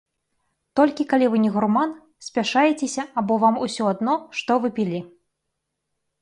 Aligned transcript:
Толькі 0.79 1.03
калі 1.11 1.25
вы 1.33 1.41
не 1.43 1.51
гурман, 1.57 1.93
спяшаецеся 2.29 3.05
або 3.23 3.33
вам 3.45 3.55
усё 3.67 3.83
адно, 3.93 4.17
што 4.41 4.51
вы 4.65 4.73
пілі. 4.81 4.99